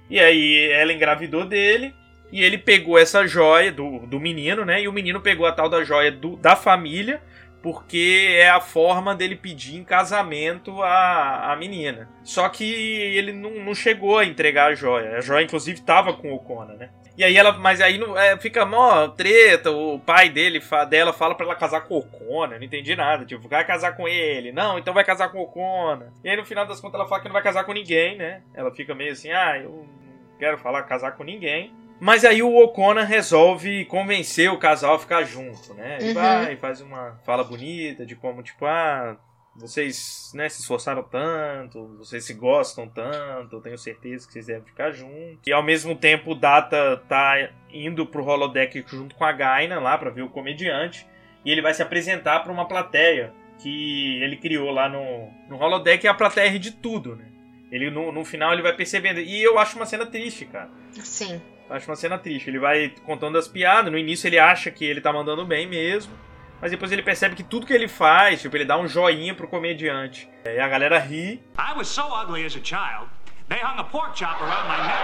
[0.09, 1.93] E aí ela engravidou dele.
[2.31, 4.81] E ele pegou essa joia do, do menino, né?
[4.81, 7.21] E o menino pegou a tal da joia do- da família,
[7.63, 12.09] porque é a forma dele pedir em casamento a, a menina.
[12.25, 15.17] Só que ele não, não chegou a entregar a joia.
[15.17, 16.91] A joia, inclusive, tava com o né?
[17.17, 21.13] E aí ela, mas aí não, é, fica mó treta, o pai dele, fa- dela
[21.13, 24.51] fala pra ela casar com o Ocona, não entendi nada, tipo, vai casar com ele,
[24.51, 26.11] não, então vai casar com o Ocona.
[26.25, 28.41] E aí no final das contas ela fala que não vai casar com ninguém, né?
[28.55, 31.71] Ela fica meio assim, ah, eu não quero falar casar com ninguém.
[32.05, 35.99] Mas aí o O'Connor resolve convencer o casal a ficar junto, né?
[36.01, 36.15] Ele Uhum.
[36.15, 39.17] vai, faz uma fala bonita de como, tipo, ah,
[39.55, 44.65] vocês né, se esforçaram tanto, vocês se gostam tanto, eu tenho certeza que vocês devem
[44.65, 45.39] ficar juntos.
[45.47, 47.35] E ao mesmo tempo o Data tá
[47.73, 51.07] indo pro holodeck junto com a Gaina lá pra ver o comediante.
[51.45, 56.05] E ele vai se apresentar pra uma plateia que ele criou lá no, no holodeck
[56.05, 57.27] e a plateia ri de tudo, né?
[57.71, 59.21] Ele, no, no final ele vai percebendo.
[59.21, 60.69] E eu acho uma cena triste, cara.
[60.91, 61.41] Sim.
[61.73, 62.51] Acho uma cena triste.
[62.51, 63.91] Ele vai contando as piadas.
[63.91, 66.13] No início ele acha que ele tá mandando bem mesmo.
[66.61, 69.49] Mas depois ele percebe que tudo que ele faz, tipo, ele dá um joinha pro
[69.49, 70.29] comediante.
[70.45, 71.43] E a galera ri.
[71.59, 73.09] I was so ugly as a child,
[73.49, 74.99] they hung a pork chop around my neck.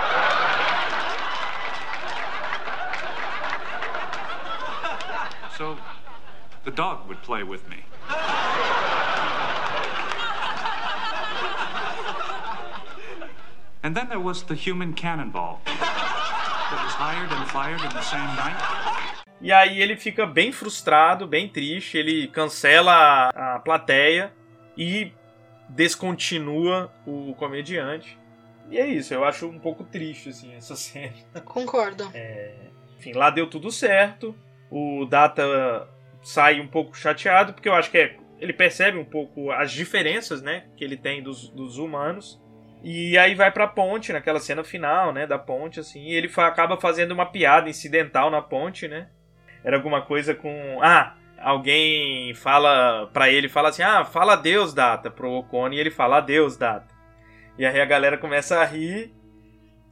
[5.57, 5.77] So,
[6.65, 7.83] the dog would play with me.
[13.83, 15.61] And then there was the human cannonball
[19.41, 21.97] E aí ele fica bem frustrado, bem triste.
[21.97, 24.33] Ele cancela a, a plateia
[24.77, 25.13] e
[25.69, 28.19] descontinua o comediante.
[28.71, 31.15] E é isso, eu acho um pouco triste, assim, essa cena.
[31.45, 32.11] Concordo.
[32.15, 32.55] É,
[32.99, 34.35] enfim, lá deu tudo certo.
[34.71, 35.89] O Data
[36.23, 40.43] sai um pouco chateado, porque eu acho que é, ele percebe um pouco as diferenças,
[40.43, 42.41] né, que ele tem dos, dos humanos.
[42.83, 46.47] E aí vai pra ponte, naquela cena final, né, da ponte, assim, e ele fa
[46.47, 49.09] acaba fazendo uma piada incidental na ponte, né?
[49.65, 50.79] Era alguma coisa com...
[50.83, 55.91] Ah, alguém fala pra ele, fala assim, ah, fala adeus, Data, pro Ocone, e ele
[55.91, 56.95] fala adeus, Data.
[57.59, 59.13] E aí a galera começa a rir,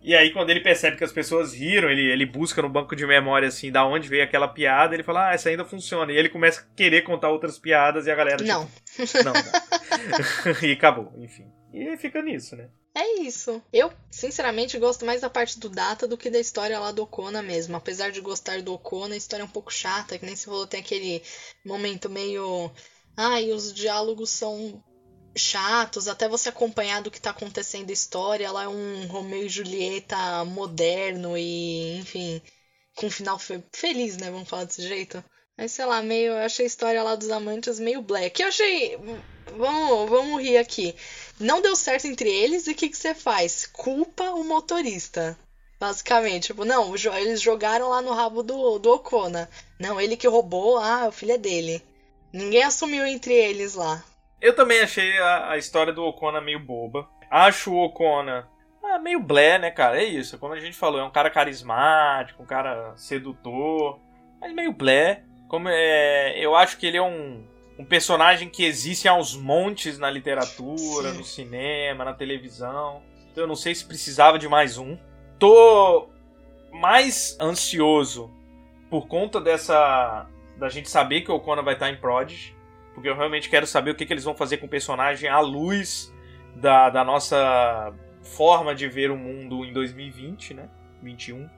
[0.06, 3.04] e aí, quando ele percebe que as pessoas riram, ele, ele busca no banco de
[3.04, 6.12] memória, assim, da onde veio aquela piada, ele fala, ah, essa ainda funciona.
[6.12, 8.36] E ele começa a querer contar outras piadas e a galera.
[8.36, 8.68] Tipo, Não.
[9.24, 10.62] não, não.
[10.62, 11.50] e acabou, enfim.
[11.72, 12.70] E fica nisso, né?
[12.94, 13.62] É isso.
[13.70, 17.42] Eu, sinceramente, gosto mais da parte do Data do que da história lá do Okona
[17.42, 17.76] mesmo.
[17.76, 20.66] Apesar de gostar do Okona, a história é um pouco chata, que nem se falou,
[20.66, 21.22] tem aquele
[21.62, 22.70] momento meio.
[23.14, 24.82] Ai, os diálogos são
[25.36, 28.46] chatos, até você acompanhar do que tá acontecendo a história.
[28.46, 32.40] Ela é um Romeu e Julieta moderno e, enfim,
[32.94, 34.30] com um final fe feliz, né?
[34.30, 35.22] Vamos falar desse jeito.
[35.56, 36.32] Mas sei lá, meio.
[36.32, 38.40] Eu achei a história lá dos amantes meio black.
[38.40, 38.96] Eu achei.
[39.56, 40.94] Vamos, vamos rir aqui.
[41.38, 43.66] Não deu certo entre eles e o que, que você faz?
[43.66, 45.38] Culpa o motorista.
[45.78, 49.02] Basicamente, tipo, não, eles jogaram lá no rabo do, do.
[49.78, 51.82] Não, ele que roubou, ah, o filho é dele.
[52.32, 54.02] Ninguém assumiu entre eles lá.
[54.40, 57.08] Eu também achei a, a história do Okona meio boba.
[57.30, 58.48] Acho o Okona
[58.96, 60.00] ah, meio blé, né, cara?
[60.00, 60.38] É isso.
[60.38, 64.00] Como a gente falou, é um cara carismático, um cara sedutor,
[64.40, 65.22] mas meio blé.
[65.48, 67.46] Como é, eu acho que ele é um,
[67.78, 71.18] um personagem que existe aos montes na literatura, Sim.
[71.18, 73.02] no cinema, na televisão.
[73.30, 74.96] Então eu não sei se precisava de mais um.
[75.38, 76.08] Tô
[76.72, 78.30] mais ansioso
[78.88, 82.56] por conta dessa da gente saber que o Okona vai estar em Prodigy,
[82.94, 85.38] porque eu realmente quero saber o que, que eles vão fazer com o personagem à
[85.40, 86.10] luz
[86.54, 90.68] da, da nossa forma de ver o mundo em 2020, né?
[91.02, 91.48] 21.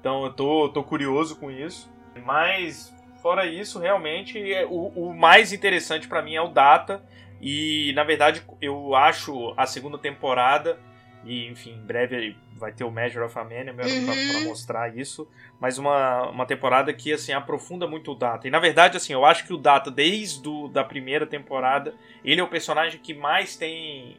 [0.00, 1.88] Então eu tô, tô curioso com isso.
[2.24, 7.02] Mas fora isso, realmente é, o, o mais interessante para mim é o Data.
[7.40, 10.78] E na verdade eu acho a segunda temporada
[11.24, 14.32] e enfim, em breve vai ter o Measure of a Man, né, uhum.
[14.32, 15.28] pra, mostrar isso.
[15.60, 18.46] Mas uma, uma temporada que, assim, aprofunda muito o Data.
[18.46, 22.40] E, na verdade, assim, eu acho que o Data, desde do, da primeira temporada, ele
[22.40, 24.16] é o personagem que mais tem...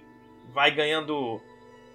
[0.54, 1.40] Vai ganhando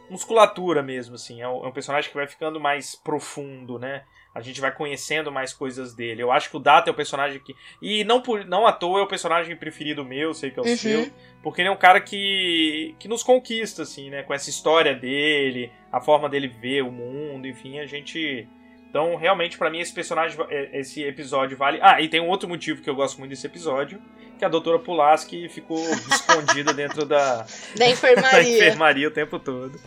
[0.09, 1.41] musculatura mesmo, assim.
[1.41, 4.05] É um, é um personagem que vai ficando mais profundo, né?
[4.35, 6.23] A gente vai conhecendo mais coisas dele.
[6.23, 7.55] Eu acho que o Data é o personagem que.
[7.81, 10.67] E não, por, não à toa é o personagem preferido meu, sei que é o
[10.67, 10.77] uhum.
[10.77, 11.11] seu.
[11.41, 14.25] Porque ele é um cara que, que nos conquista, assim, né?
[14.25, 18.49] Com essa história dele, a forma dele ver o mundo, enfim, a gente.
[18.91, 21.79] Então, realmente, para mim, esse personagem, é, esse episódio vale.
[21.81, 24.03] Ah, e tem um outro motivo que eu gosto muito desse episódio,
[24.39, 25.79] que a doutora Pulaski ficou
[26.11, 28.43] escondida dentro da, da enfermaria.
[28.43, 29.79] da enfermaria o tempo todo.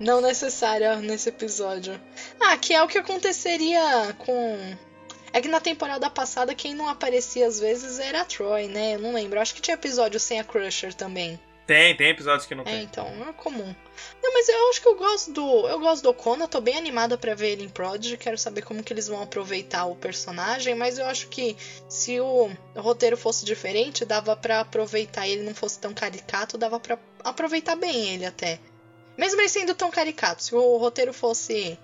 [0.00, 1.98] Não necessária nesse episódio.
[2.40, 4.76] Ah, que é o que aconteceria com.
[5.32, 8.94] É que na temporada passada quem não aparecia às vezes era a Troy, né?
[8.94, 9.40] Eu não lembro.
[9.40, 11.38] Acho que tinha episódio sem a Crusher também.
[11.68, 12.82] Tem, tem episódios que não é, tem.
[12.82, 13.74] então, é comum.
[14.22, 15.68] Não, mas eu acho que eu gosto do.
[15.68, 18.82] Eu gosto do Kona, tô bem animada para ver ele em Prodigy, quero saber como
[18.82, 21.54] que eles vão aproveitar o personagem, mas eu acho que
[21.86, 26.98] se o roteiro fosse diferente, dava para aproveitar ele não fosse tão caricato, dava para
[27.22, 28.58] aproveitar bem ele até.
[29.14, 31.78] Mesmo ele sendo tão caricato, se o roteiro fosse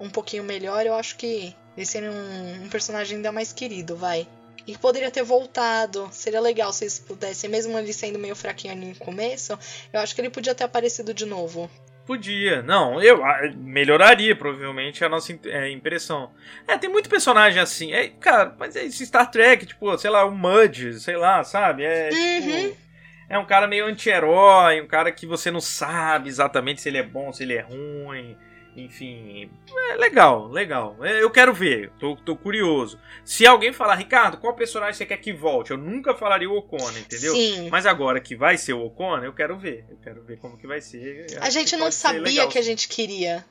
[0.00, 4.26] um pouquinho melhor, eu acho que ele seria um, um personagem ainda mais querido, vai.
[4.66, 6.08] E poderia ter voltado.
[6.12, 9.58] Seria legal se eles pudessem, mesmo ele sendo meio fraquinho ali no começo,
[9.92, 11.70] eu acho que ele podia ter aparecido de novo.
[12.06, 13.20] Podia, não, eu
[13.56, 16.32] melhoraria provavelmente a nossa é, impressão.
[16.66, 17.92] É, tem muito personagem assim.
[17.92, 21.84] É, cara, mas é esse Star Trek, tipo, sei lá, o Mudge, sei lá, sabe?
[21.84, 22.70] É uhum.
[22.70, 22.90] tipo
[23.30, 27.02] é um cara meio anti-herói, um cara que você não sabe exatamente se ele é
[27.04, 28.36] bom, se ele é ruim.
[28.84, 29.50] Enfim,
[29.90, 30.96] é legal, legal.
[31.04, 32.98] É, eu quero ver, tô, tô curioso.
[33.24, 35.70] Se alguém falar, Ricardo, qual personagem você quer que volte?
[35.70, 37.34] Eu nunca falaria o Ocona, entendeu?
[37.34, 37.68] Sim.
[37.70, 39.86] Mas agora que vai ser o Ocona, eu quero ver.
[39.90, 41.26] Eu quero ver como que vai ser.
[41.30, 43.44] Eu a gente não sabia que a gente queria.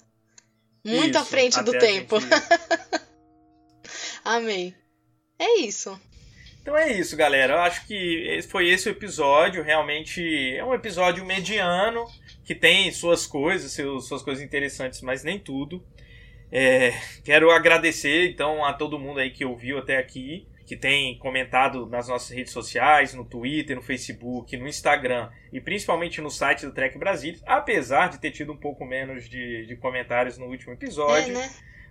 [0.86, 2.20] Muito isso, à frente do tempo.
[2.20, 2.34] Gente...
[4.24, 4.74] Amei.
[5.38, 6.00] É isso.
[6.70, 7.54] Então é isso, galera.
[7.54, 9.64] Eu acho que foi esse o episódio.
[9.64, 12.06] Realmente é um episódio mediano
[12.46, 13.72] que tem suas coisas,
[14.06, 15.84] suas coisas interessantes, mas nem tudo.
[16.52, 21.88] É, quero agradecer então a todo mundo aí que ouviu até aqui, que tem comentado
[21.88, 26.72] nas nossas redes sociais, no Twitter, no Facebook, no Instagram e principalmente no site do
[26.72, 31.32] Trek Brasil, apesar de ter tido um pouco menos de, de comentários no último episódio.
[31.32, 31.50] É, né?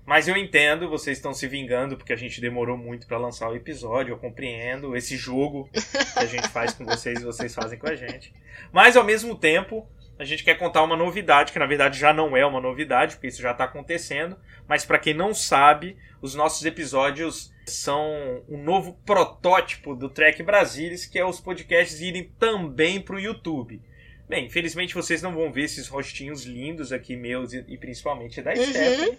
[0.08, 3.54] Mas eu entendo, vocês estão se vingando porque a gente demorou muito para lançar o
[3.54, 7.86] episódio, eu compreendo esse jogo que a gente faz com vocês e vocês fazem com
[7.86, 8.32] a gente.
[8.72, 9.86] Mas ao mesmo tempo,
[10.18, 13.26] a gente quer contar uma novidade, que na verdade já não é uma novidade, porque
[13.26, 14.38] isso já está acontecendo.
[14.66, 21.04] Mas para quem não sabe, os nossos episódios são um novo protótipo do Trek Brasilis,
[21.04, 23.78] que é os podcasts irem também para o YouTube.
[24.26, 28.54] Bem, infelizmente vocês não vão ver esses rostinhos lindos aqui meus e, e principalmente da
[28.54, 28.64] Uhum.
[28.64, 29.18] Stephanie.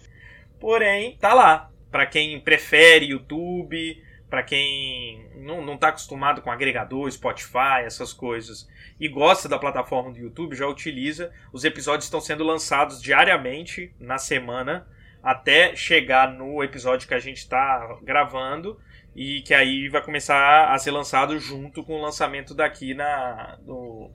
[0.60, 1.70] Porém, tá lá.
[1.90, 8.68] Para quem prefere YouTube, para quem não, não tá acostumado com agregador, Spotify, essas coisas,
[9.00, 11.32] e gosta da plataforma do YouTube, já utiliza.
[11.52, 14.86] Os episódios estão sendo lançados diariamente na semana
[15.22, 18.78] até chegar no episódio que a gente está gravando
[19.16, 24.12] e que aí vai começar a ser lançado junto com o lançamento daqui na, no,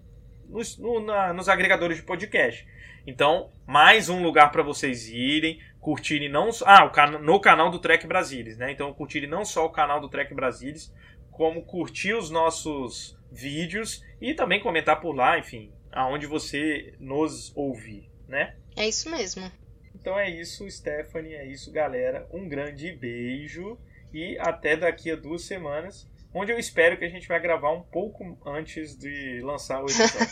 [0.47, 2.65] nos, no- na- nos agregadores de podcast.
[3.05, 7.69] Então, mais um lugar para vocês irem, curtirem não só- ah, o cana- no canal
[7.69, 8.71] do Trek Brasilis, né?
[8.71, 10.91] Então, curtirem não só o canal do Trek Brasilis,
[11.29, 18.09] como curtir os nossos vídeos e também comentar por lá, enfim, aonde você nos ouvir,
[18.27, 18.55] né?
[18.75, 19.51] É isso mesmo.
[19.93, 22.27] Então é isso, Stephanie, é isso, galera.
[22.33, 23.77] Um grande beijo
[24.11, 27.81] e até daqui a duas semanas, onde eu espero que a gente vai gravar um
[27.81, 30.27] pouco antes de lançar o episódio.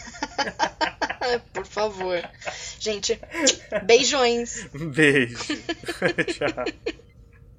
[1.54, 2.22] Por favor.
[2.78, 3.18] Gente,
[3.86, 4.68] beijões.
[4.74, 5.38] Beijo.
[6.28, 6.94] Tchau.